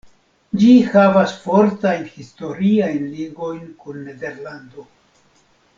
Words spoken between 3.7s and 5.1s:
kun Nederlando.